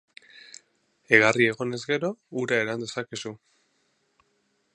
[1.17, 2.11] Egarri egonez gero,
[2.45, 3.37] ura edan dezakezu.